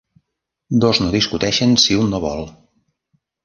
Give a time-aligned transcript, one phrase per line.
[0.85, 2.45] Dos no discuteixen si un no vol.